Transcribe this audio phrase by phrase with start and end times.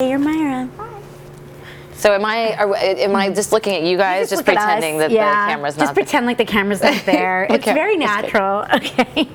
[0.00, 0.70] Hey, you're Myra.
[1.94, 2.54] So am I?
[2.54, 5.46] Are, am I just looking at you guys, just, look at pretending that yeah.
[5.46, 5.78] the camera's not?
[5.78, 5.86] There?
[5.86, 5.94] Just not?
[5.96, 7.48] pretend like the camera's not there.
[7.50, 8.32] it's very that's good.
[8.32, 8.64] natural.
[8.74, 9.28] Okay.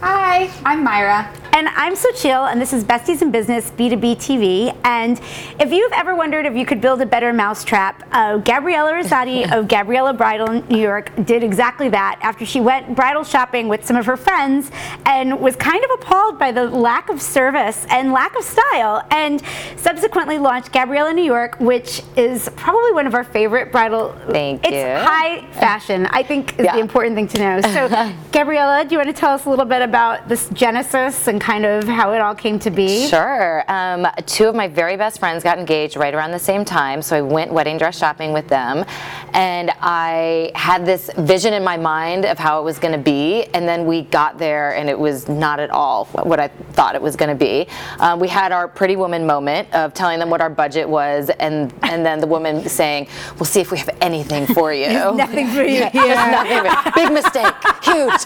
[0.00, 1.34] Hi, I'm Myra.
[1.58, 4.78] And I'm Sochil, and this is Besties in Business B2B TV.
[4.84, 5.20] And
[5.58, 9.66] if you've ever wondered if you could build a better mousetrap, uh, Gabriella Risatti of
[9.66, 13.96] Gabriella Bridal in New York did exactly that after she went bridal shopping with some
[13.96, 14.70] of her friends
[15.04, 19.42] and was kind of appalled by the lack of service and lack of style, and
[19.74, 24.16] subsequently launched Gabriella New York, which is probably one of our favorite bridal.
[24.28, 25.04] Thank it's you.
[25.04, 26.74] high fashion, I think, is Yeah.
[26.74, 27.60] the important thing to know.
[27.62, 31.47] So, Gabriella, do you want to tell us a little bit about this genesis and
[31.48, 33.08] kind of how it all came to be?
[33.08, 33.64] Sure.
[33.68, 37.16] Um, two of my very best friends got engaged right around the same time, so
[37.16, 38.84] I went wedding dress shopping with them,
[39.32, 43.44] and I had this vision in my mind of how it was going to be,
[43.54, 47.00] and then we got there, and it was not at all what I thought it
[47.00, 47.66] was going to be.
[47.98, 51.72] Um, we had our pretty woman moment of telling them what our budget was, and
[51.82, 54.88] and then the woman saying, "We'll see if we have anything for you."
[55.24, 56.14] Nothing for you Yeah, here.
[56.38, 56.92] nothing.
[57.00, 57.54] Big mistake.
[57.82, 58.22] Huge.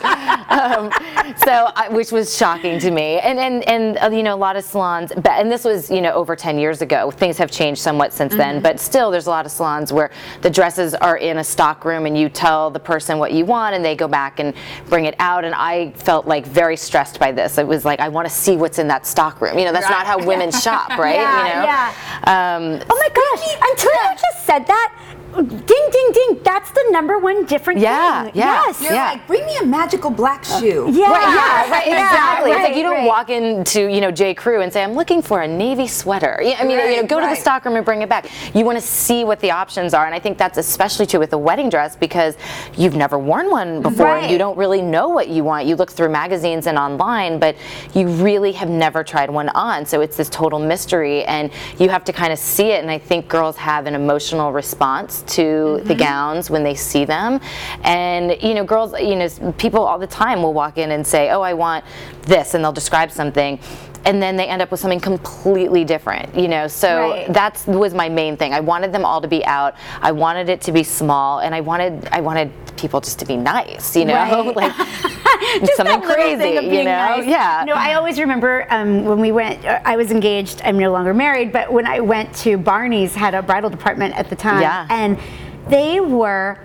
[0.59, 0.91] Um,
[1.47, 3.02] so, I, which was shocking to me.
[3.21, 5.13] And and and uh, you know, a lot of salons.
[5.13, 7.11] And this was you know over 10 years ago.
[7.11, 8.61] Things have changed somewhat since then.
[8.63, 10.11] But still, there's a lot of salons where
[10.43, 13.75] the dresses are in a stock room, and you tell the person what you want,
[13.75, 14.55] and they go back and
[14.89, 15.45] bring it out.
[15.45, 17.59] And I felt like very stressed by this.
[17.59, 19.59] It was like I want to see what's in that stock room.
[19.59, 21.17] You know, that's not how women shop, right?
[21.17, 21.65] Yeah, you know.
[21.65, 21.93] yeah.
[22.25, 24.95] Um, Oh my gosh, until you just said that,
[26.63, 28.33] that's the number one different Yeah, thing.
[28.37, 28.63] yeah.
[28.67, 28.81] Yes.
[28.83, 29.11] You're Yeah.
[29.13, 30.87] like, bring me a magical black shoe.
[30.93, 31.11] Yeah.
[31.11, 32.51] Right, yeah, right, Yeah, exactly.
[32.53, 33.07] it's like you don't right.
[33.07, 34.33] walk into, you know, J.
[34.35, 36.41] Crew and say, I'm looking for a navy sweater.
[36.43, 37.39] Yeah, I mean, you know, Right, go to the right.
[37.39, 38.27] stockroom and bring it back.
[38.55, 40.07] You want to see what the options are.
[40.07, 42.37] And I think that's especially true with a wedding dress because
[42.77, 45.67] you've never worn one before and you don't really know what you want.
[45.67, 47.57] You look through magazines and online, but
[47.95, 49.85] you really have never tried one on.
[49.85, 52.83] So it's this total mystery and you have to kind of see it.
[52.83, 55.87] And I think girls have an emotional response to Mm-hmm.
[55.89, 57.41] the gowns when they see them.
[57.83, 61.31] And, you know, girls, you know, people all the time will walk in and say,
[61.31, 61.85] oh, I want
[62.23, 63.59] this, and they'll describe something.
[64.05, 66.67] And then they end up with something completely different, you know.
[66.67, 67.33] So Right.
[67.33, 68.53] that's was my main thing.
[68.53, 69.77] I wanted them all to be out.
[70.01, 73.37] I wanted it to be small, and I wanted I wanted people just to be
[73.37, 74.57] nice, you know, Right.
[74.57, 74.73] like
[75.77, 77.17] something that crazy, you know.
[77.17, 77.27] nice.
[77.27, 77.63] Yeah.
[77.65, 79.65] No, I always remember um, when we went.
[79.65, 80.63] uh, I was engaged.
[80.65, 84.29] I'm no longer married, but when I went to Barney's, had a bridal department at
[84.29, 84.87] the time, Yeah.
[84.91, 85.17] and
[85.73, 86.59] they were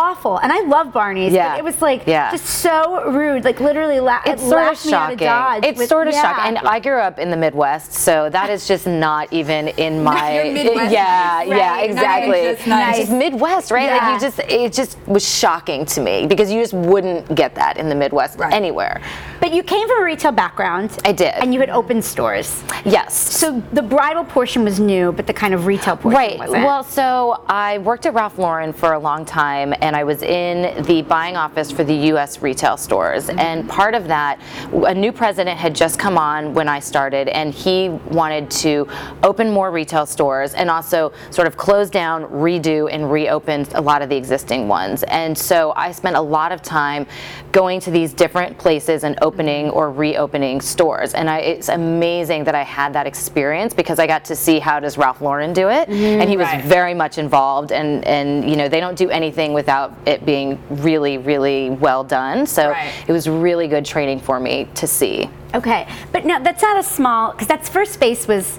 [0.00, 0.38] awful.
[0.38, 1.50] And I love Barney's, Yeah.
[1.50, 2.30] but it was like Yeah.
[2.30, 3.44] just so rude.
[3.44, 5.28] Like literally, la- it's it sort of shocking.
[5.64, 6.22] It's with- sort of yeah.
[6.22, 6.56] shocking.
[6.56, 10.50] And I grew up in the Midwest, so that is just not even in my.
[10.54, 11.48] Midwest yeah, nice.
[11.48, 12.42] yeah, Right, exactly.
[12.42, 12.96] nice, nice.
[12.98, 13.90] Just Midwest, right?
[13.90, 14.14] Like Yeah.
[14.14, 17.88] you just, it just was shocking to me because you just wouldn't get that in
[17.88, 18.52] the Midwest Right.
[18.52, 19.00] anywhere.
[19.40, 20.98] But you came from a retail background.
[21.04, 21.32] I did.
[21.34, 22.62] And you had opened stores.
[22.84, 23.14] Yes.
[23.14, 26.38] So the bridal portion was new, but the kind of retail portion Right.
[26.38, 26.64] wasn't.
[26.64, 30.82] Well, so I worked at Ralph Lauren for a long time, and I was in
[30.84, 32.42] the buying office for the U.S.
[32.42, 33.26] retail stores.
[33.26, 33.38] Mm-hmm.
[33.38, 34.40] And part of that,
[34.72, 38.88] a new president had just come on when I started, and he wanted to
[39.22, 44.02] open more retail stores and also sort of close down, redo, and reopen a lot
[44.02, 45.02] of the existing ones.
[45.04, 47.06] And so I spent a lot of time
[47.52, 51.14] going to these different places and opening or reopening stores.
[51.14, 54.78] And I, it's amazing that I had that experience because I got to see how
[54.80, 56.64] does Ralph Lauren do it, and he was Right.
[56.64, 57.70] very much involved.
[57.72, 59.69] And and you know they don't do anything without
[60.06, 62.46] it being really really well done.
[62.46, 62.92] So Right.
[63.06, 65.30] it was really good training for me to see.
[65.54, 68.58] Okay, but no, that's not a small because that first base was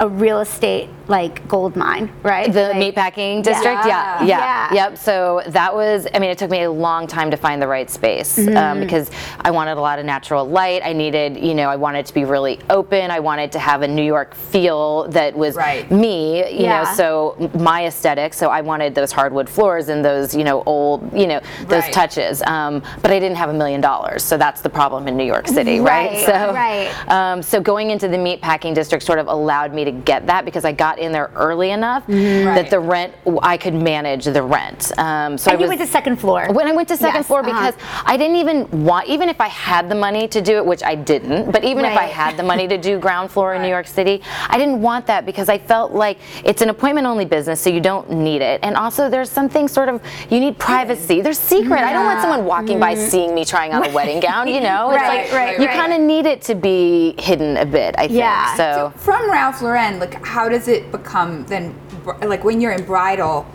[0.00, 2.52] a real estate like gold mine, right?
[2.52, 4.22] The Like- meatpacking district, yeah.
[4.22, 4.24] Yeah.
[4.24, 4.74] yeah, Yeah.
[4.90, 4.98] yep.
[4.98, 7.90] So that was, I mean, it took me a long time to find the right
[7.90, 8.56] space Mm-hmm.
[8.56, 10.82] um, because I wanted a lot of natural light.
[10.84, 13.10] I needed, you know, I wanted it to be really open.
[13.10, 15.90] I wanted to have a New York feel that was Right.
[15.90, 16.82] me, you Yeah.
[16.82, 18.34] know, so my aesthetic.
[18.34, 21.92] So I wanted those hardwood floors and those, you know, old, you know, those Right.
[21.92, 22.42] touches.
[22.46, 25.46] Um, but I didn't have a million dollars, so that's the problem in New York
[25.48, 26.10] City, right?
[26.12, 26.90] Right, So, right.
[27.10, 30.64] um, so going into the meatpacking district sort of allowed me to get that because
[30.64, 32.44] I got in there early enough Mm-hmm.
[32.56, 34.92] that the rent I could manage the rent.
[34.98, 36.46] Um, so And I you was, went to second floor.
[36.52, 37.70] when I went to second Yes, floor uh-huh.
[37.72, 40.82] because I didn't even want, even if I had the money to do it, which
[40.82, 43.68] I didn't, but even if I had the money to do ground floor in New
[43.68, 47.60] York City, I didn't want that because I felt like it's an appointment only business,
[47.60, 48.60] so you don't need it.
[48.62, 51.20] And also, there's something sort of, you need privacy.
[51.20, 51.80] There's secret.
[51.80, 54.90] I don't want someone walking by seeing me trying on a wedding gown, you know?
[54.90, 55.08] It's Mm-hmm.
[55.10, 55.76] Right, like, right, you right.
[55.76, 58.12] kind of need it to be hidden a bit, I think.
[58.18, 58.56] Yeah.
[58.56, 61.74] So, So from Ralph Lauren, like how does it become then?
[62.22, 63.46] Like when you're in bridal,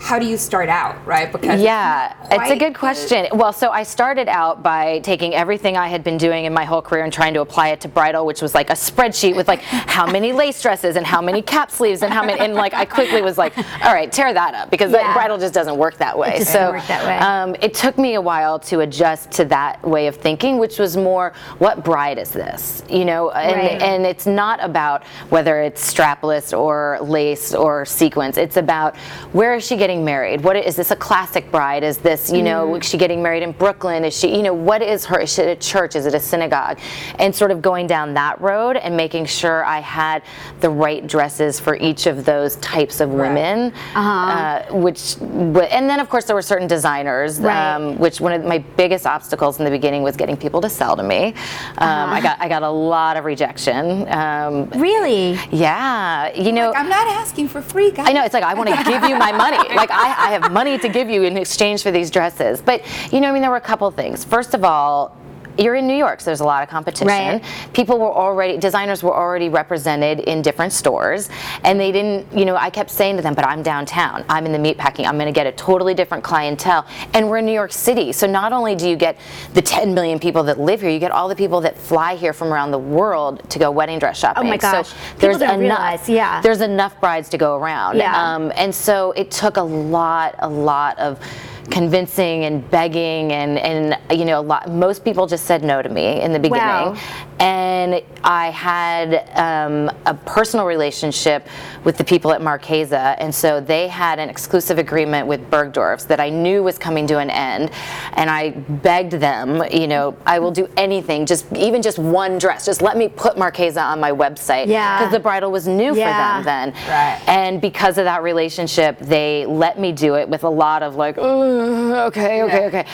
[0.00, 1.30] how do you start out, right?
[1.32, 3.26] Because Yeah, it's a good question.
[3.32, 6.82] Well, so I started out by taking everything I had been doing in my whole
[6.82, 9.60] career and trying to apply it to bridal, which was like a spreadsheet with like
[9.62, 12.84] how many lace dresses and how many cap sleeves and how many, and like I
[12.84, 15.12] quickly was like, all right, tear that up because Yeah.
[15.14, 16.38] bridal just doesn't work that way.
[16.38, 17.16] just so work that way.
[17.18, 20.96] Um, it took me a while to adjust to that way of thinking, which was
[20.96, 22.82] more, what bride is this?
[22.88, 23.82] You know, and, Right.
[23.82, 28.36] and it's not about whether it's strapless or lace or sequins.
[28.36, 28.96] It's about
[29.32, 30.40] where is she getting married?
[30.42, 31.82] What is this a classic bride?
[31.84, 32.80] Is this you know Mm.
[32.80, 34.02] is she getting married in Brooklyn?
[34.02, 35.20] Is she you know what is her?
[35.20, 35.94] Is it a church?
[35.94, 36.78] Is it a synagogue?
[37.18, 40.22] And sort of going down that road and making sure I had
[40.60, 43.74] the right dresses for each of those types of women.
[43.94, 47.38] uh which and then of course there were certain designers.
[47.40, 47.74] Right.
[47.74, 50.96] Um, which one of my biggest obstacles in the beginning was getting people to sell
[50.96, 51.34] to me.
[51.76, 54.08] Um, I got I got a lot of rejection.
[54.10, 54.54] Um,
[54.86, 55.38] Really?
[55.50, 56.70] yeah, you know.
[56.70, 58.06] Like, I'm not asking for free, guys.
[58.08, 59.58] I know it's like I want to give you my money.
[59.84, 62.62] Like I, I have money to give you in exchange for these dresses.
[62.62, 62.82] But
[63.12, 64.24] you know, I mean, there were a couple things.
[64.24, 65.16] First of all.
[65.58, 67.06] You're in New York, so there's a lot of competition.
[67.06, 67.44] Right.
[67.72, 71.28] People were already, designers were already represented in different stores,
[71.62, 74.52] and they didn't, you know, I kept saying to them, but I'm downtown, I'm in
[74.52, 77.72] the meat packing, I'm gonna get a totally different clientele, and we're in New York
[77.72, 78.12] City.
[78.12, 79.18] So not only do you get
[79.52, 82.32] the 10 million people that live here, you get all the people that fly here
[82.32, 84.46] from around the world to go wedding dress shopping.
[84.46, 84.88] Oh my gosh.
[84.88, 86.40] So there's enough, realize, yeah.
[86.40, 87.96] there's enough brides to go around.
[87.96, 88.34] Yeah.
[88.34, 91.20] Um, and so it took a lot, a lot of
[91.70, 95.88] convincing and begging and, and you know a lot most people just said no to
[95.88, 96.96] me in the beginning Wow.
[97.40, 101.46] and i had um, a personal relationship
[101.84, 106.20] with the people at Marchesa and so they had an exclusive agreement with bergdorf's that
[106.20, 107.70] i knew was coming to an end
[108.14, 112.64] and i begged them you know i will do anything just even just one dress
[112.66, 114.98] just let me put Marchesa on my website Yeah.
[114.98, 116.38] because the bridal was new Yeah.
[116.38, 117.20] for them then Right.
[117.28, 121.16] and because of that relationship, they let me do it with a lot of like,
[121.18, 122.84] "Uh, Mm, okay, okay, okay.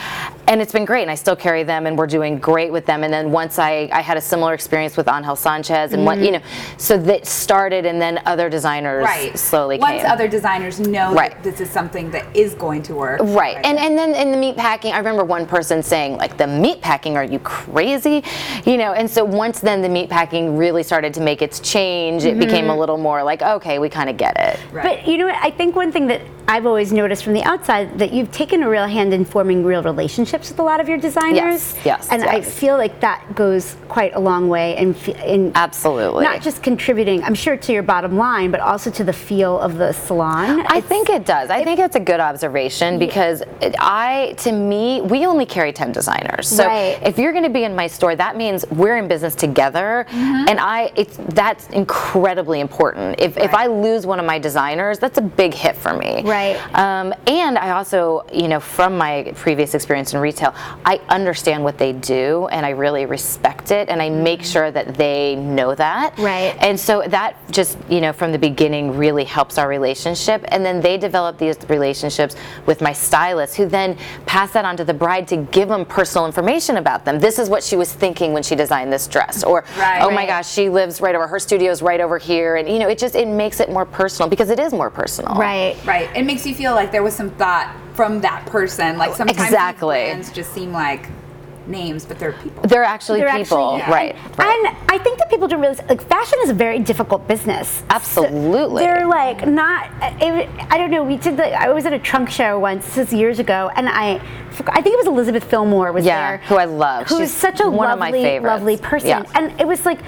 [0.51, 1.03] And it's been great.
[1.03, 3.05] And I still carry them and we're doing great with them.
[3.05, 6.25] And then once I, I had a similar experience with Angel Sanchez and what, Mm-hmm.
[6.25, 6.41] you know,
[6.77, 9.39] so that started and then other designers right.
[9.39, 10.11] slowly Once came.
[10.11, 11.31] other designers know Right.
[11.31, 13.21] that this is something that is going to work.
[13.23, 13.55] Right.
[13.63, 16.81] And and then in the meat packing, I remember one person saying, like, the meat
[16.81, 18.21] packing, are you crazy?
[18.65, 22.25] You know, and so once then the meat packing really started to make its change,
[22.25, 22.69] it became Mm-hmm.
[22.71, 24.59] a little more like, okay, we kind of get it.
[24.73, 24.83] Right.
[24.83, 25.35] But you know what?
[25.41, 28.69] I think one thing that I've always noticed from the outside that you've taken a
[28.69, 31.75] real hand in forming real relationships with a lot of your designers.
[31.75, 34.95] Yes, yes, And I feel like that goes quite a long way in,
[35.25, 36.23] in Absolutely.
[36.23, 39.77] not just contributing, I'm sure, to your bottom line, but also to the feel of
[39.77, 40.61] the salon.
[40.67, 41.49] I think it does.
[41.49, 45.91] I think it's a good observation because it- I, to me, we only carry 10
[45.91, 46.47] designers.
[46.47, 46.99] So Right.
[47.03, 50.05] if you're going to be in my store, that means we're in business together.
[50.09, 50.47] Mm-hmm.
[50.49, 53.19] And I, it's, that's incredibly important.
[53.19, 56.23] If, if I lose one of my designers, that's a big hit for me.
[56.23, 56.55] Right.
[56.77, 61.77] Um, and I also, you know, from my previous experience in retail, I understand what
[61.77, 66.13] they do and I really respect it and I make sure that they know that.
[66.13, 66.23] Mm-hmm.
[66.23, 66.55] Right.
[66.59, 70.43] And so that just, you know, from the beginning really helps our relationship.
[70.47, 72.35] And then they develop these relationships
[72.65, 76.25] with my stylist who then pass that on to the bride to give them personal
[76.25, 77.19] information about them.
[77.19, 79.43] This is what she was thinking when she designed this dress.
[79.43, 80.01] Or, Right.
[80.01, 82.55] oh my gosh, she lives right over, her studio's right over here.
[82.55, 85.35] And, you know, it just, it makes it more personal because it is more personal.
[85.35, 85.75] right.
[85.85, 86.09] Right.
[86.15, 88.97] It makes you feel like there was some thought from that person.
[88.97, 90.05] Like sometimes these Exactly.
[90.05, 91.07] brands just seem like
[91.67, 92.63] names, but they're people.
[92.63, 93.75] They're actually They're people.
[93.77, 94.15] actually- right.
[94.39, 94.47] right.
[94.65, 97.83] And I think that people don't realize, like, fashion is a very difficult business.
[97.91, 98.83] Absolutely.
[98.83, 99.91] They're like not.
[100.19, 101.03] It, I don't know.
[101.03, 101.53] We did the.
[101.53, 102.87] I was at a trunk show once.
[102.87, 104.13] This is years ago, and I,
[104.69, 107.07] I think it was Elizabeth Fillmore was Yeah, there, who I love.
[107.07, 108.51] Who's She's such a one of lovely, my favorites.
[108.51, 109.23] lovely person, Yeah.
[109.35, 109.99] and it was like.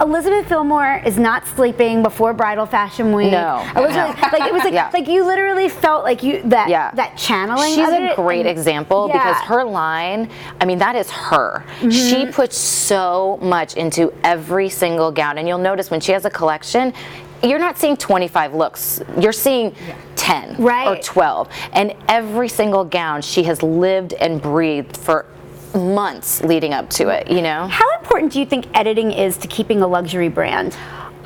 [0.00, 3.30] Elizabeth Fillmore is not sleeping before Bridal Fashion Week.
[3.30, 4.28] No, Elizabeth, no.
[4.38, 4.90] like it was like Yeah.
[4.92, 6.90] like you literally felt like you that Yeah.
[6.94, 7.74] that channeling.
[7.74, 10.28] She's of a great and- example because her line,
[10.60, 11.64] I mean, that is her.
[11.78, 11.90] Mm-hmm.
[11.90, 15.38] She puts so much into every single gown.
[15.38, 16.92] And you'll notice when she has a collection,
[17.42, 19.74] you're not seeing 25 looks, you're seeing
[20.16, 20.86] 10 right.
[20.98, 21.48] or 12.
[21.72, 25.26] And every single gown she has lived and breathed for
[25.74, 27.66] months leading up to it, you know?
[27.66, 30.76] How important do you think editing is to keeping a luxury brand?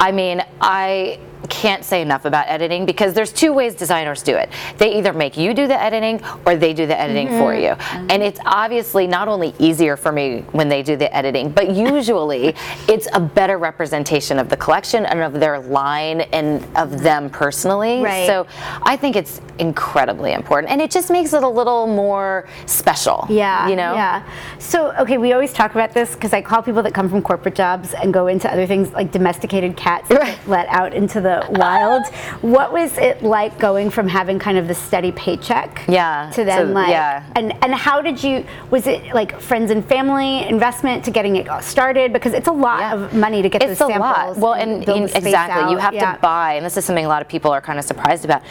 [0.00, 4.50] I mean, I can't say enough about editing because there's two ways designers do it.
[4.76, 7.62] They either make you do the editing or they do the editing for mm-hmm.
[7.62, 7.70] you.
[7.70, 8.10] Mm-hmm.
[8.10, 12.54] And it's obviously not only easier for me when they do the editing, but usually
[12.88, 18.02] it's a better representation of the collection and of their line and of them personally.
[18.02, 18.26] Right.
[18.26, 18.46] So
[18.82, 23.26] I think it's incredibly important and it just makes it a little more special.
[23.28, 23.68] Yeah.
[23.68, 23.94] You know?
[23.94, 24.28] Yeah.
[24.58, 27.54] So, okay, we always talk about this because I call people that come from corporate
[27.54, 30.38] jobs and go into other things like domesticated cats Right.
[30.46, 32.06] let out into the the wild.
[32.42, 35.84] What was it like going from having kind of the steady paycheck?
[35.88, 37.24] Yeah, To then to- like, yeah.
[37.36, 38.44] and and how did you?
[38.70, 42.12] Was it like friends and family investment to getting it started?
[42.12, 42.94] Because it's a lot Yeah.
[42.94, 44.00] of money to get it's a samples.
[44.00, 44.36] lot.
[44.38, 46.14] Well, and, the space exactly, you have Yeah.
[46.14, 48.42] to buy, and this is something a lot of people are kind of surprised about.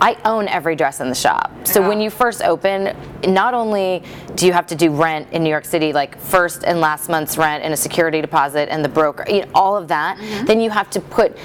[0.00, 1.52] I own every dress in the shop.
[1.64, 1.88] So Yeah.
[1.88, 2.94] when you first open,
[3.28, 4.02] not only
[4.34, 7.38] do you have to do rent in New York City, like first and last month's
[7.38, 10.46] rent and a security deposit and the broker, you know, all of that, Mm-hmm.
[10.46, 11.36] then you have to put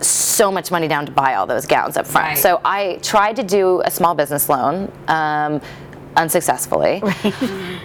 [0.00, 2.26] so much money down to buy all those gowns up front.
[2.28, 2.38] Right.
[2.38, 4.92] So I tried to do a small business loan.
[5.08, 5.60] Um,
[6.16, 6.98] unsuccessfully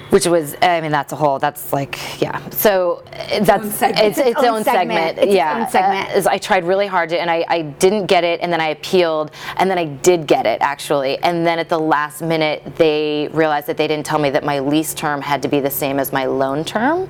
[0.10, 4.00] which was i mean that's a whole that's like yeah so uh, that's segment.
[4.08, 5.18] it's its, Its own own segment, segment.
[5.20, 6.10] It's its yeah own segment.
[6.10, 8.60] uh, is I tried really hard to, and I, I didn't get it, and then
[8.62, 12.64] I appealed, and then I did get it actually, and then at the last minute
[12.78, 15.70] they realized that they didn't tell me that my lease term had to be the
[15.70, 17.10] same as my loan term,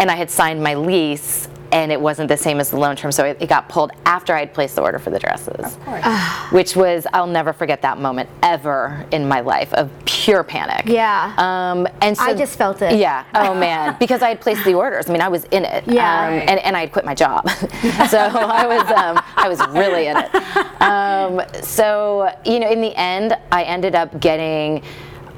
[0.00, 1.48] and I had signed my lease.
[1.72, 4.34] And it wasn't the same as the loan term, so it, it got pulled after
[4.34, 5.76] I had placed the order for the dresses.
[5.76, 6.04] Of course.
[6.52, 10.86] Which was, I'll never forget that moment ever in my life of pure panic.
[10.86, 11.34] Yeah.
[11.36, 12.98] Um, and so, I just felt it.
[12.98, 13.24] Yeah.
[13.34, 15.08] Oh man, because I had placed the orders.
[15.08, 15.84] I mean, I was in it.
[15.86, 16.26] Yeah.
[16.26, 17.48] Um, and, and I had quit my job,
[18.08, 20.82] so I was um, I was really in it.
[20.82, 24.82] Um, so you know, in the end, I ended up getting.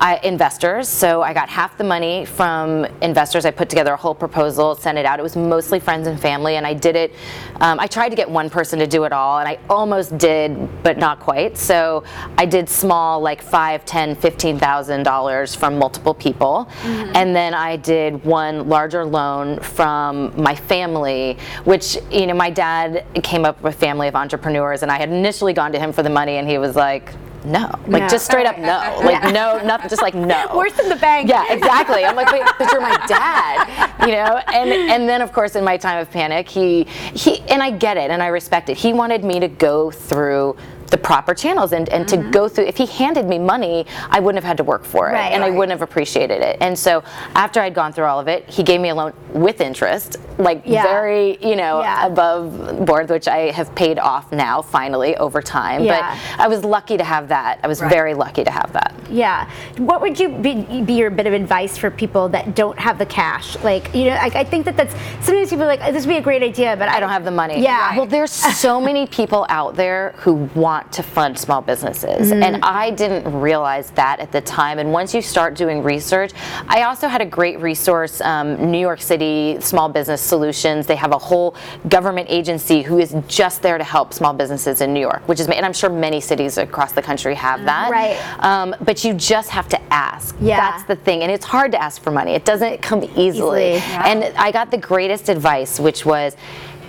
[0.00, 3.44] I, investors, so I got half the money from investors.
[3.44, 5.18] I put together a whole proposal, sent it out.
[5.18, 7.12] It was mostly friends and family, and I did it.
[7.60, 10.82] Um, I tried to get one person to do it all, and I almost did,
[10.82, 11.58] but not quite.
[11.58, 12.04] So
[12.38, 17.76] I did small, like five, ten, fifteen thousand dollars from multiple people, and then I
[17.76, 23.74] did one larger loan from my family, which you know my dad came up with
[23.74, 26.48] a family of entrepreneurs, and I had initially gone to him for the money, and
[26.48, 27.12] he was like.
[27.44, 28.08] No, like No.
[28.08, 30.50] just straight up no, like no, nothing, just like no.
[30.54, 31.28] Worse than the bank.
[31.28, 32.04] Yeah, exactly.
[32.04, 34.36] I'm like, wait, but you're my dad, you know.
[34.52, 37.96] And and then of course in my time of panic, he he and I get
[37.96, 38.76] it and I respect it.
[38.76, 40.56] He wanted me to go through
[40.90, 42.30] the proper channels and, and to mm-hmm.
[42.30, 45.12] go through if he handed me money i wouldn't have had to work for it
[45.12, 45.32] Right.
[45.32, 47.02] and i wouldn't have appreciated it and so
[47.34, 50.62] after i'd gone through all of it he gave me a loan with interest like
[50.64, 50.82] Yeah.
[50.82, 52.06] very you know Yeah.
[52.06, 56.16] above board which i have paid off now finally over time Yeah.
[56.36, 57.90] but i was lucky to have that i was Right.
[57.90, 59.50] very lucky to have that Yeah.
[59.76, 63.06] What would you be, be your bit of advice for people that don't have the
[63.06, 63.56] cash?
[63.64, 64.94] Like, you know, like I think that that's
[65.26, 67.24] sometimes people are like, oh, this would be a great idea, but I don't have
[67.24, 67.60] the money.
[67.60, 67.96] Yeah.
[67.96, 72.30] Well, there's so many people out there who want to fund small businesses.
[72.30, 72.42] Mm-hmm.
[72.42, 74.78] And I didn't realize that at the time.
[74.78, 76.32] And once you start doing research,
[76.68, 80.86] I also had a great resource um, New York City Small Business Solutions.
[80.86, 81.56] They have a whole
[81.88, 85.48] government agency who is just there to help small businesses in New York, which is,
[85.48, 87.90] and I'm sure many cities across the country have that.
[87.90, 88.16] Right.
[88.44, 90.36] Um, but you just have to ask.
[90.40, 90.56] Yeah.
[90.56, 91.22] That's the thing.
[91.22, 93.30] And it's hard to ask for money, it doesn't come easily.
[93.30, 93.74] Easily.
[93.74, 94.08] Yeah.
[94.08, 96.36] And I got the greatest advice, which was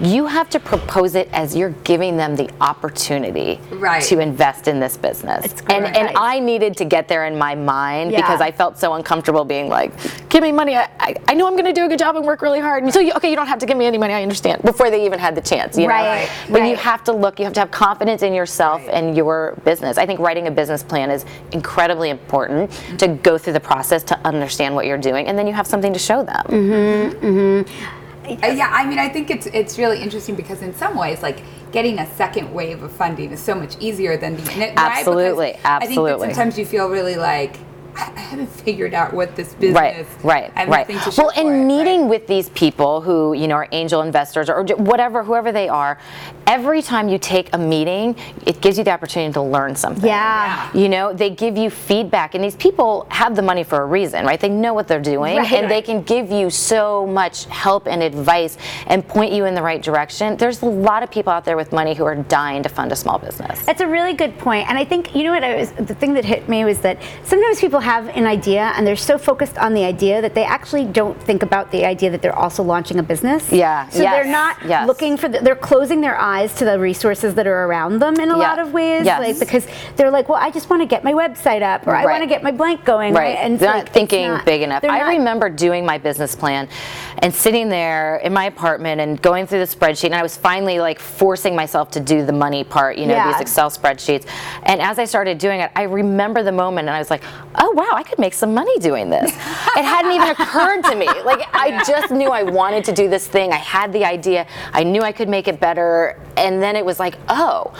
[0.01, 4.01] you have to propose it as you're giving them the opportunity Right.
[4.03, 5.45] to invest in this business.
[5.45, 6.17] It's great and and.
[6.17, 8.17] I needed to get there in my mind Yeah.
[8.21, 9.91] because I felt so uncomfortable being like,
[10.29, 10.75] give me money.
[10.75, 12.83] I, I, I know I'm going to do a good job and work really hard.
[12.83, 14.13] And so, you, okay, you don't have to give me any money.
[14.13, 14.63] I understand.
[14.63, 15.89] Before they even had the chance, you know?
[15.93, 18.93] Right, But you have to look, you have to have confidence in yourself Right.
[18.95, 19.97] and your business.
[19.97, 24.19] I think writing a business plan is incredibly important to go through the process to
[24.25, 25.27] understand what you're doing.
[25.27, 27.63] And then you have something to show them.
[27.67, 28.00] Uh,
[28.39, 31.99] yeah, I mean, I think it's it's really interesting because in some ways, like getting
[31.99, 34.73] a second wave of funding is so much easier than the right?
[34.77, 37.55] Absolutely, Because I think that sometimes you feel really like
[37.95, 40.07] I I haven't figured out what this business.
[40.23, 40.87] Right, right, I right.
[40.87, 42.09] to Well, for and it, meeting right?
[42.09, 45.97] with these people who you know are angel investors or whatever, whoever they are,
[46.47, 50.05] every time you take a meeting, it gives you the opportunity to learn something.
[50.05, 50.69] Yeah.
[50.73, 54.25] You know, they give you feedback, and these people have the money for a reason,
[54.25, 54.39] right?
[54.39, 55.51] They know what they're doing, Right.
[55.51, 58.57] and they can give you so much help and advice
[58.87, 60.37] and point you in the right direction.
[60.37, 62.95] There's a lot of people out there with money who are dying to fund a
[62.95, 63.59] small business.
[63.65, 64.69] That's a really good point.
[64.69, 66.97] And I think, you know what, I was, the thing that hit me was that
[67.23, 70.85] sometimes people have an idea and they're so focused on the idea that they actually
[70.85, 73.51] don't think about the idea that they're also launching a business.
[73.51, 74.87] Yeah, So yes, they're not yes.
[74.87, 78.29] looking for, the, they're closing their eyes to the resources that are around them in
[78.29, 79.05] a Yeah, lot of ways.
[79.05, 79.19] yes.
[79.19, 82.05] Like, because they're like, well, I just want to get my website up or I
[82.05, 83.13] want to get my blank going.
[83.13, 83.35] Right.
[83.35, 83.37] right?
[83.37, 84.83] And they're like, not thinking not- big enough.
[84.83, 86.67] I not- remember doing my business plan
[87.19, 90.05] and sitting there in my apartment and going through the spreadsheet.
[90.05, 93.31] And I was finally like forcing myself to do the money part, you know, Yeah.
[93.31, 94.25] these Excel spreadsheets.
[94.63, 97.23] And as I started doing it, I remember the moment and I was like,
[97.55, 99.31] oh, Oh, wow, I could make some money doing this.
[99.31, 101.07] it hadn't even occurred to me.
[101.23, 103.53] Like, I just knew I wanted to do this thing.
[103.53, 106.19] I had the idea, I knew I could make it better.
[106.35, 107.73] And then it was like, oh,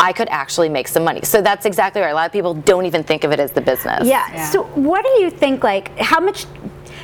[0.00, 1.20] I could actually make some money.
[1.22, 2.10] So that's exactly right.
[2.10, 4.06] A lot of people don't even think of it as the business.
[4.06, 4.26] Yeah.
[4.32, 4.50] Yeah.
[4.50, 5.62] So what do you think?
[5.62, 6.46] Like, how much?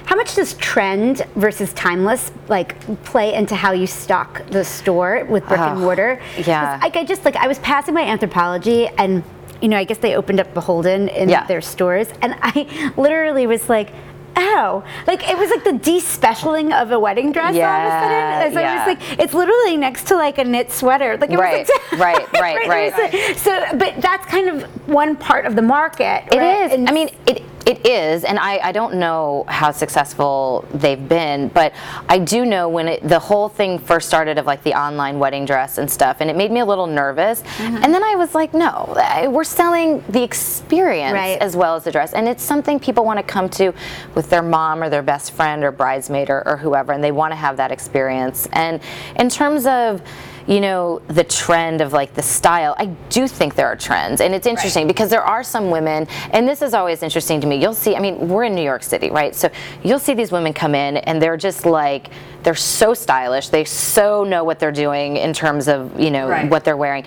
[0.05, 5.47] how much does trend versus timeless like play into how you stock the store with
[5.47, 6.21] brick and mortar?
[6.45, 6.79] yeah.
[6.83, 9.23] Like I just like I was passing my Anthropologie and
[9.62, 11.47] you know I guess they opened up BHLDN in Yeah.
[11.47, 13.90] their stores and I literally was like.
[14.35, 18.40] Oh, like it was like the de-specialing of a wedding dress all of a Yeah,
[18.40, 18.54] sudden.
[18.54, 18.87] So yeah.
[18.88, 21.19] was like it's literally next to like a knit sweater.
[21.19, 21.69] Like it Right, was
[22.00, 26.25] like, right, right, was like- so, but that's kind of one part of the market.
[26.33, 26.64] It right?
[26.64, 26.73] is.
[26.73, 31.49] And I mean, it it is, and I, I don't know how successful they've been,
[31.49, 31.73] but
[32.09, 35.45] I do know when it, the whole thing first started of like the online wedding
[35.45, 37.42] dress and stuff, and it made me a little nervous.
[37.42, 37.76] Mm-hmm.
[37.83, 38.92] And then I was like, no,
[39.31, 41.40] we're selling the experience Right.
[41.40, 43.73] as well as the dress, and it's something people want to come to
[44.14, 47.33] with their mom or their best friend or bridesmaid or, or whoever, and they want
[47.33, 48.49] to have that experience.
[48.52, 48.81] And
[49.16, 50.02] in terms of
[50.46, 52.75] you know the trend of like the style.
[52.78, 56.49] I do think there are trends and it's interesting because there are some women and
[56.49, 57.56] this is always interesting to me.
[57.56, 59.34] You'll see i mean we're in new york city right?
[59.34, 59.50] So
[59.82, 62.08] you'll see these women come in and they're just like
[62.42, 63.49] they're so stylish.
[63.50, 66.50] They so know what they're doing in terms of you know Right.
[66.50, 67.04] what they're wearing.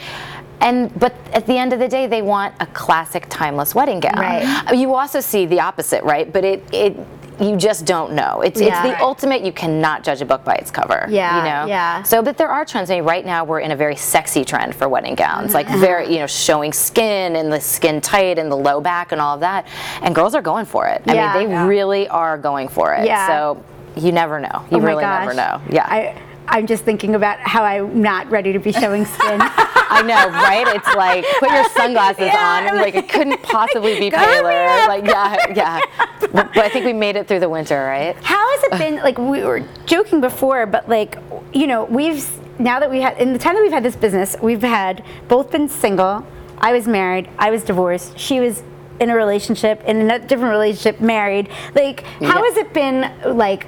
[0.62, 4.18] And but at the end of the day they want a classic timeless wedding gown.
[4.18, 4.74] Right.
[4.78, 6.32] you also see the opposite right?
[6.32, 6.98] But it it
[7.40, 8.86] you just don't know it's Yeah.
[8.86, 12.04] it's the ultimate you cannot judge a book by its cover Yeah, you know yeah.
[12.04, 12.90] so, but there are trends.
[12.90, 15.80] I mean, right now we're in a very sexy trend for wedding gowns, like Mm-hmm.
[15.82, 19.34] very, you know, showing skin and the skin tight and the low back and all
[19.36, 19.66] of that.
[20.02, 21.02] And girls are going for it.
[21.08, 21.34] I Yeah.
[21.38, 21.66] mean, they Yeah.
[21.68, 23.06] really are going for it.
[23.06, 23.28] Yeah.
[23.28, 23.64] So
[23.96, 24.64] you never know.
[24.72, 25.22] You oh really gosh.
[25.26, 25.62] never know.
[25.70, 25.86] Yeah.
[25.88, 26.16] I,
[26.48, 29.40] I'm just thinking about how I'm not ready to be showing skin.
[29.88, 30.68] I know, right?
[30.76, 34.66] It's like put your sunglasses Yeah, on, and I'm like it couldn't possibly be paler.
[34.88, 35.80] Like yeah, yeah.
[36.20, 38.16] But, but I think we made it through the winter, right?
[38.24, 38.96] How has it been?
[38.98, 41.18] Like we were joking before, but like
[41.54, 42.28] you know, we've
[42.60, 45.52] now that we had in the time that we've had this business, we've had both
[45.52, 46.26] been single.
[46.58, 47.30] I was married.
[47.38, 48.18] I was divorced.
[48.18, 48.64] She was
[49.00, 51.50] in a relationship, in a different relationship, married.
[51.76, 52.42] Like, how Yeah.
[52.50, 53.12] has it been?
[53.38, 53.68] Like.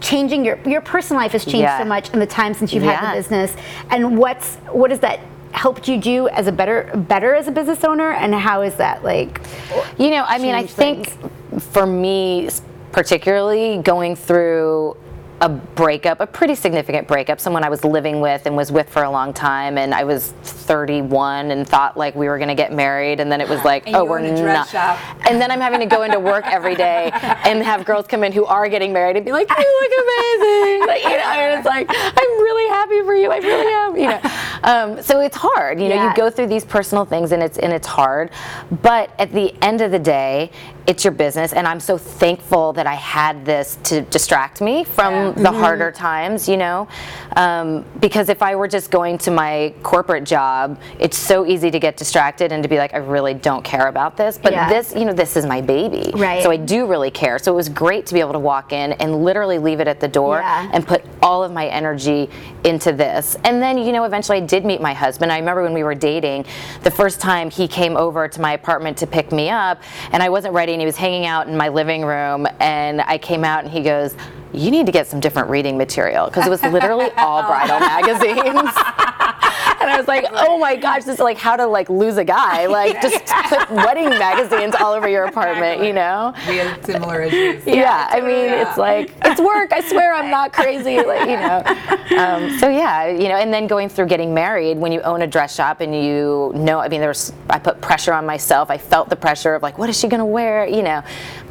[0.00, 1.78] Changing your your personal life has changed Yeah.
[1.78, 3.54] so much in the time since you've had the business,
[3.90, 5.20] and what's what has that
[5.52, 9.02] helped you do as a better better as a business owner, and how is that
[9.02, 9.40] like?
[9.98, 11.12] You know, I mean, I think
[11.60, 12.48] for me
[12.92, 14.96] particularly going through
[15.40, 19.04] a breakup, a pretty significant breakup, someone I was living with and was with for
[19.04, 22.72] a long time, and I was 31 and thought like we were going to get
[22.72, 24.68] married, and then it was like, And oh, we're not.
[24.68, 24.98] shop.
[25.28, 27.10] And then I'm having to go into work every day
[27.44, 30.86] and have girls come in who are getting married and be like, you look amazing,
[30.88, 34.08] like, you know, and it's like, I'm really happy for you, I really am, you
[34.08, 34.20] know.
[34.64, 36.10] Um, so it's hard, you know, Yeah.
[36.10, 38.30] you go through these personal things and it's and it's hard,
[38.82, 40.50] but at the end of the day,
[40.88, 45.12] it's your business, and I'm so thankful that I had this to distract me from
[45.12, 45.32] Yeah.
[45.36, 46.88] the harder times, you know,
[47.36, 51.78] um, because if I were just going to my corporate job, it's so easy to
[51.78, 54.70] get distracted and to be like, I really don't care about this, but Yeah.
[54.70, 56.42] this, you know, this is my baby, Right.
[56.42, 57.38] So I do really care.
[57.38, 60.00] So it was great to be able to walk in and literally leave it at
[60.00, 60.70] the door Yeah.
[60.72, 62.30] and put all of my energy
[62.64, 63.36] into this.
[63.44, 65.30] And then, you know, eventually I did meet my husband.
[65.32, 66.46] I remember when we were dating,
[66.82, 70.30] the first time he came over to my apartment to pick me up, and I
[70.30, 73.64] wasn't ready, and he was hanging out in my living room, and I came out
[73.64, 74.14] and he goes,
[74.52, 78.70] you need to get some different reading material because it was literally all bridal magazines.
[79.80, 82.24] And I was like, "Oh my gosh, this is like how to like lose a
[82.24, 82.66] guy.
[82.78, 87.66] Like just put wedding magazines all over your apartment, you know?" We had similar issues.
[87.66, 88.68] yeah, I mean, Yeah.
[88.68, 89.72] it's like it's work.
[89.72, 90.96] I swear, I'm not crazy.
[91.02, 91.62] Like you know.
[92.18, 95.26] Um, so yeah, you know, and then going through getting married when you own a
[95.26, 98.70] dress shop and you know, I mean, there's I put pressure on myself.
[98.70, 100.66] I felt the pressure of like, what is she gonna wear?
[100.66, 101.02] You know.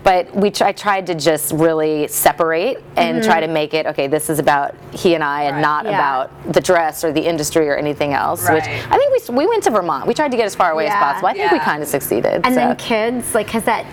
[0.04, 4.08] But we try, I tried to just really separate and try to make it okay.
[4.08, 5.62] This is about he and I, and Right.
[5.62, 5.92] not Yeah.
[5.96, 8.17] about the dress or the industry or anything else.
[8.26, 8.86] Which Right.
[8.90, 10.08] I think we we went to Vermont.
[10.08, 10.96] We tried to get as far away Yeah.
[10.98, 11.28] as possible.
[11.30, 12.42] I think we kind of succeeded.
[12.44, 12.56] And so.
[12.56, 13.86] then kids, like, has that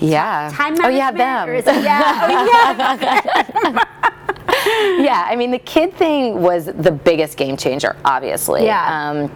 [0.00, 0.50] yeah.
[0.54, 1.48] time oh yeah, management, them.
[1.48, 3.84] or is it- yeah, oh, yeah.
[5.00, 8.64] yeah, I mean, the kid thing was the biggest game changer, obviously.
[8.64, 9.10] Yeah.
[9.10, 9.30] Um,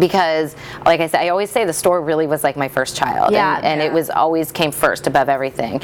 [0.00, 0.56] because,
[0.86, 3.56] like I said, I always say the store really was like my first child, Yeah.
[3.56, 5.82] and, and it was always came first above everything.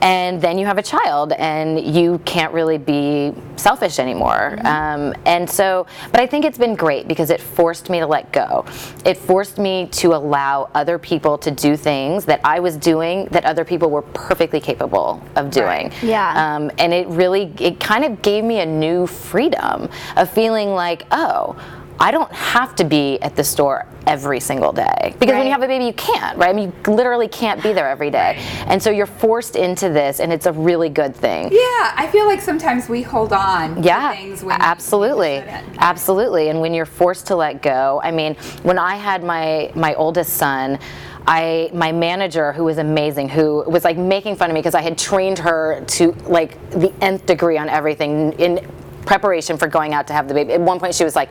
[0.00, 4.56] And then you have a child, and you can't really be selfish anymore.
[4.56, 4.66] Mm-hmm.
[4.66, 8.32] Um, and so, but I think it's been great because it forced me to let
[8.32, 8.64] go.
[9.04, 13.44] It forced me to allow other people to do things that I was doing that
[13.44, 15.88] other people were perfectly capable of doing.
[15.88, 16.02] Right.
[16.02, 16.56] Yeah.
[16.56, 21.06] Um, and it really, it kind of gave me a new freedom of feeling like,
[21.10, 21.56] oh,
[22.00, 25.62] I don't have to be at the store every single day because when you have
[25.62, 26.50] a baby, you can't, right?
[26.50, 30.20] I mean, you literally can't be there every day, and so you're forced into this,
[30.20, 31.50] and it's a really good thing.
[31.50, 35.38] Yeah, I feel like sometimes we hold on Yeah, to things when absolutely,
[35.78, 36.50] absolutely.
[36.50, 40.34] And when you're forced to let go, I mean, when I had my my oldest
[40.34, 40.78] son,
[41.26, 44.82] I my manager who was amazing, who was like making fun of me because I
[44.82, 48.64] had trained her to like the nth degree on everything in
[49.04, 50.52] preparation for going out to have the baby.
[50.52, 51.30] At one point, she was like.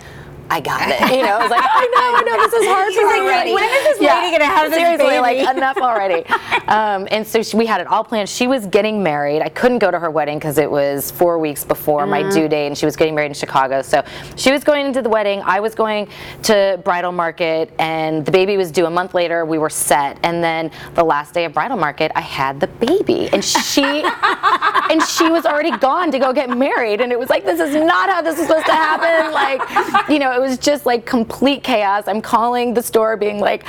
[0.50, 1.00] I got it.
[1.16, 3.54] You know, I was like, I know, I know, this is hard She's for like.
[3.54, 6.26] When is this lady gonna have this Seriously, baby?" like enough already.
[6.68, 8.30] Um, and so she, we had it all planned.
[8.30, 9.42] She was getting married.
[9.42, 12.34] I couldn't go to her wedding because it was four weeks before my Mm.
[12.34, 13.82] due date, and she was getting married in Chicago.
[13.82, 14.04] So
[14.36, 15.42] she was going into the wedding.
[15.44, 16.08] I was going
[16.44, 19.46] to bridal market, and the baby was due a month later.
[19.46, 23.30] We were set, and then the last day of bridal market, I had the baby,
[23.32, 27.46] and she and she was already gone to go get married, and it was like
[27.46, 29.32] this is not how this is supposed to happen.
[29.34, 32.08] Like, you know, it was just like complete chaos.
[32.08, 33.64] I'm calling the store, being like.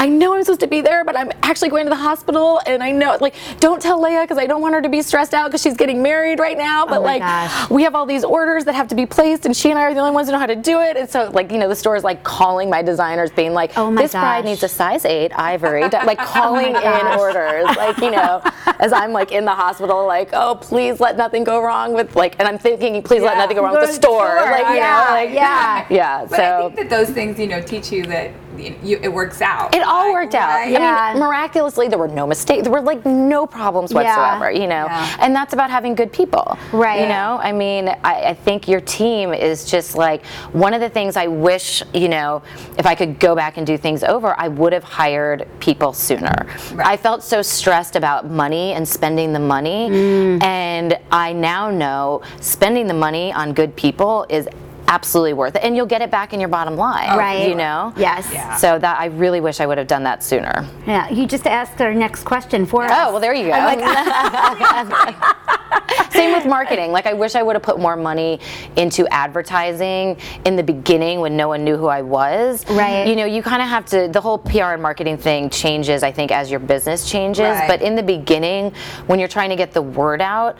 [0.00, 2.82] I know I'm supposed to be there, but I'm actually going to the hospital, and
[2.82, 5.48] I know, like, don't tell Leia because I don't want her to be stressed out
[5.48, 6.86] because she's getting married right now.
[6.86, 7.68] But Oh like, gosh.
[7.68, 9.92] we have all these orders that have to be placed, and she and I are
[9.92, 10.96] the only ones who know how to do it.
[10.96, 13.90] And so, like, you know, the store is like calling my designers, being like, Oh
[13.90, 14.44] my "This bride gosh.
[14.46, 18.40] Oh needs a size eight ivory," like calling oh in orders, like you know,
[18.78, 22.36] as I'm like in the hospital, like, "Oh, please let nothing go wrong with like,"
[22.38, 24.50] and I'm thinking, "Please let nothing go wrong Go with the to the store," store,
[24.50, 25.86] like you yeah, know, like yeah.
[25.90, 26.09] yeah.
[26.28, 29.40] But so I think that those things, you know, teach you that you, it works
[29.40, 29.74] out.
[29.74, 30.48] it all Like, worked out.
[30.50, 30.70] right?
[30.70, 31.10] Yeah.
[31.10, 32.64] I mean, miraculously, there were no mistakes.
[32.64, 34.86] There were like no problems whatsoever, you know.
[34.86, 35.16] Yeah.
[35.20, 37.00] And that's about having good people, Right.
[37.02, 40.88] You know, I mean, I, I think your team is just like one of the
[40.90, 42.42] things I wish, you know,
[42.78, 46.46] if I could go back and do things over, I would have hired people sooner.
[46.72, 46.86] Right.
[46.86, 50.42] I felt so stressed about money and spending the money, mm.
[50.42, 54.48] and I now know spending the money on good people is.
[54.90, 57.06] Absolutely worth it, and you'll get it back in your bottom line.
[57.10, 57.48] Oh, right.
[57.48, 57.94] You know.
[57.96, 58.28] Yes.
[58.32, 58.56] Yeah.
[58.56, 60.66] So that I really wish I would have done that sooner.
[60.84, 62.90] Yeah, you just asked our next question for us.
[62.92, 63.50] Oh, well, there you go.
[66.10, 66.92] Same with marketing.
[66.92, 68.40] Like, I wish I would have put more money
[68.76, 72.68] into advertising in the beginning when no one knew who I was.
[72.68, 73.06] Right.
[73.06, 76.12] You know, you kind of have to, the whole PR and marketing thing changes, I
[76.12, 77.40] think, as your business changes.
[77.40, 77.68] Right.
[77.68, 78.72] But in the beginning,
[79.06, 80.56] when you're trying to get the word out,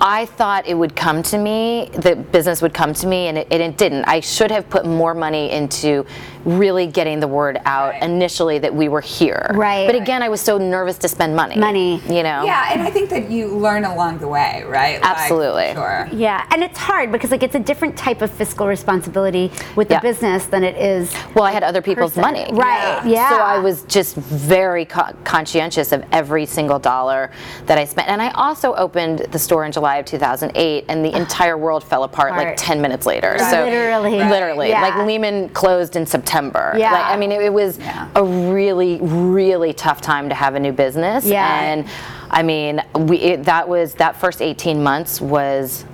[0.00, 3.48] I thought it would come to me, the business would come to me, and it,
[3.70, 4.04] didn't.
[4.04, 6.06] I should have put more money into
[6.46, 8.02] really getting the word out Right.
[8.02, 9.50] initially that we were here.
[9.54, 9.84] Right.
[9.86, 11.56] But again, I was so nervous to spend money.
[11.56, 12.00] Money.
[12.06, 12.44] You know?
[12.44, 15.02] Yeah, and I think that you learn along the way, right?
[15.02, 15.72] Like, Absolutely.
[15.74, 16.08] sure.
[16.12, 19.94] Yeah, and it's hard because like it's a different type of fiscal responsibility with the
[19.94, 20.00] Yeah.
[20.00, 21.12] business than it is.
[21.34, 22.22] Well, I had other people's person.
[22.22, 22.46] money.
[22.52, 23.04] Right.
[23.04, 23.28] Yeah.
[23.30, 27.32] So I was just very co- conscientious of every single dollar
[27.66, 28.08] that I spent.
[28.08, 31.16] And I also opened the store in July of 2008, and the ah.
[31.16, 33.32] entire world fell apart like 10 minutes later.
[33.40, 33.50] Right.
[33.50, 34.18] So Literally.
[34.18, 34.82] literally, Yeah.
[34.82, 36.35] like Lehman closed in September.
[36.76, 36.92] Yeah.
[36.92, 38.08] Like, I mean, it, it was Yeah.
[38.14, 41.24] a really, really tough time to have a new business.
[41.24, 41.60] Yeah.
[41.62, 41.86] And
[42.30, 45.84] I mean, we it, that was that first 18 months was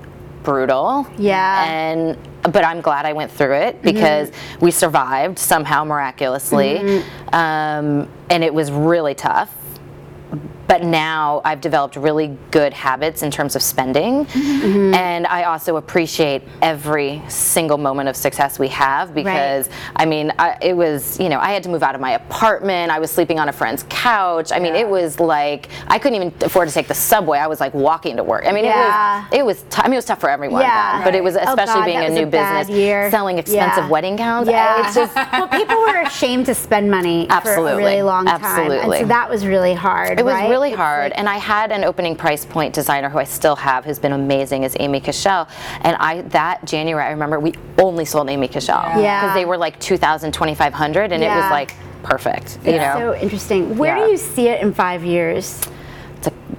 [0.42, 1.06] brutal.
[1.18, 1.64] Yeah.
[1.70, 2.16] And
[2.52, 7.02] but I'm glad I went through it because we survived somehow miraculously,
[7.32, 9.54] um, and it was really tough.
[10.72, 14.94] But now I've developed really good habits in terms of spending, mm-hmm.
[14.94, 20.56] and I also appreciate every single moment of success we have because I mean, I,
[20.62, 22.90] it was you know I had to move out of my apartment.
[22.90, 24.50] I was sleeping on a friend's couch.
[24.50, 24.80] I mean, Yeah.
[24.80, 27.38] it was like I couldn't even afford to take the subway.
[27.38, 28.46] I was like walking to work.
[28.46, 29.26] I mean, Yeah.
[29.30, 30.62] it was it was t- I mean, it was tough for everyone.
[30.62, 30.92] Yeah.
[30.94, 33.10] then, but it was Oh, especially God, being a new a business, year.
[33.10, 33.90] selling expensive Yeah.
[33.90, 34.48] wedding gowns.
[34.48, 34.86] Yeah.
[34.86, 38.36] It's just well, people were ashamed to spend money for a really long time.
[38.36, 39.00] And Absolutely.
[39.00, 40.18] so that was really hard.
[40.18, 40.48] It was right?
[40.48, 43.56] really It's hard, like- and I had an opening price point designer who I still
[43.56, 45.48] have, who's been amazing, is Amy Kuschel.
[45.82, 49.34] And I that January, I remember we only sold Amy Kuschel because Yeah.
[49.34, 52.58] they were like 2,000, 2,500, and it was like perfect.
[52.64, 53.76] You it's know, so interesting.
[53.78, 54.04] Where Yeah.
[54.06, 55.60] do you see it in five years?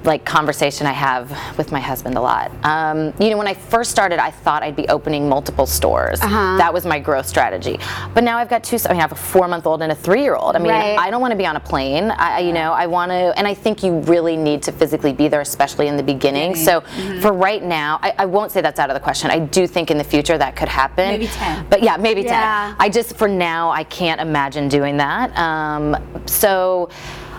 [0.05, 2.51] Like conversation I have with my husband a lot.
[2.65, 6.21] Um, you know, when I first started, I thought I'd be opening multiple stores.
[6.21, 6.57] Uh-huh.
[6.57, 7.79] That was my growth strategy.
[8.13, 8.77] But now I've got two.
[8.85, 10.55] I, mean, I have a four-month-old and a three-year-old.
[10.55, 10.97] I mean, Right.
[10.97, 12.11] I don't want to be on a plane.
[12.11, 15.27] I, you know, I want to, and I think you really need to physically be
[15.27, 16.55] there, especially in the beginning.
[16.55, 17.21] So Mm-hmm.
[17.21, 19.31] for right now, I, I won't say that's out of the question.
[19.31, 21.07] I do think in the future that could happen.
[21.07, 21.67] Maybe 10.
[21.69, 22.67] But yeah, maybe Yeah.
[22.69, 22.75] 10.
[22.79, 25.35] I just, for now, I can't imagine doing that.
[25.37, 26.89] Um, so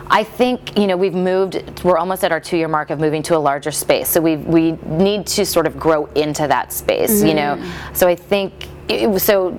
[0.08, 3.22] I think, you know, we've moved, we're almost at our two year mark of moving
[3.24, 4.08] to a larger space.
[4.08, 7.56] So we, we need to sort of grow into that space, you know.
[7.56, 7.94] Mm-hmm.
[7.94, 9.52] So I think, it, so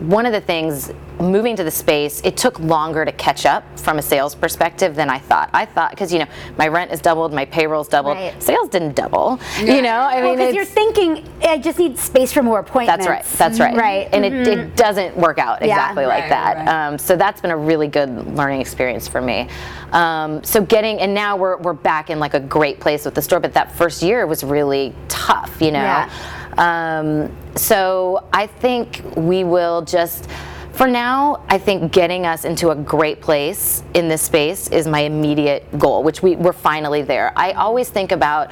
[0.00, 3.98] one of the things, moving to the space, it took longer to catch up from
[3.98, 5.50] a sales perspective than I thought.
[5.52, 6.26] I thought, because, you know,
[6.58, 8.16] my rent is doubled, my payroll's doubled.
[8.16, 8.42] Right.
[8.42, 9.90] Sales didn't double, you know.
[10.00, 13.06] I Well, mean, because you're thinking, I just need space for more appointments.
[13.06, 13.38] that's right.
[13.38, 13.76] That's right.
[13.76, 14.06] Right.
[14.10, 14.24] Mm-hmm.
[14.24, 15.68] And it, it doesn't work out Yeah.
[15.68, 16.56] exactly like Right, that.
[16.66, 16.68] right.
[16.88, 19.48] Um, so that's been a really good learning experience for me.
[19.92, 23.22] Um, so getting and now we're we're back in like a great place with the
[23.22, 25.78] store, but that first year was really tough, you know.
[25.78, 26.10] Yeah.
[26.58, 30.28] Um, so I think we will just
[30.74, 35.02] For now, I think getting us into a great place in this space is my
[35.02, 37.32] immediate goal, which we, we're finally there.
[37.36, 38.50] I always think about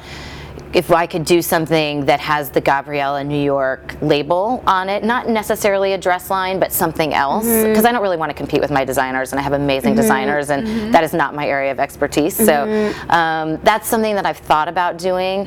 [0.73, 5.29] if I could do something that has the Gabriella New York label on it, not
[5.29, 7.69] necessarily a dress line, but something else, mm-hmm.
[7.69, 10.01] because I don't really want to compete with my designers, and I have amazing mm-hmm.
[10.01, 10.91] designers, and mm-hmm.
[10.91, 12.35] that is not my area of expertise.
[12.35, 12.63] So
[13.09, 15.45] um, that's something that I've thought about doing.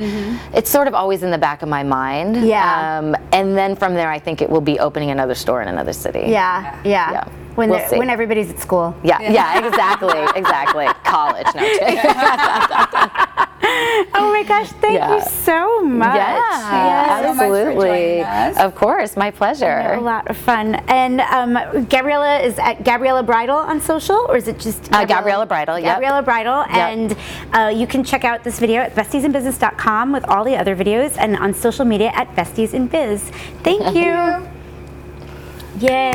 [0.55, 2.47] It's sort of always in the back of my mind.
[2.47, 2.99] Yeah.
[2.99, 5.93] Um, and then from there, I think it will be opening another store in another
[5.93, 6.25] city.
[6.27, 7.13] Yeah, yeah.
[7.13, 7.29] Yeah.
[7.57, 7.99] When, We'll see.
[7.99, 8.95] when everybody's at school.
[9.03, 10.87] Yeah, yeah, exactly, exactly.
[11.05, 11.63] College, no.
[11.63, 11.99] Kidding.
[14.15, 15.17] Oh my gosh, thank Yeah.
[15.17, 16.15] you so much.
[16.15, 16.63] Yes,
[17.25, 17.87] so much for absolutely.
[17.89, 18.57] joining us.
[18.59, 19.93] Of course, my pleasure.
[19.95, 20.77] A lot of fun.
[20.87, 25.47] And um, Gabriella is at Gabriella Bridal on social, or is it just Uh, Gabriella
[25.47, 25.95] Bridal, yep.
[25.97, 27.17] Gabriella Bridal, and
[27.53, 31.37] uh, you can check out this video at bestiesinbusiness.com with all the other videos, and
[31.37, 33.21] on social media at Besties in Biz.
[33.65, 34.47] Thank you.
[35.81, 36.13] Yay.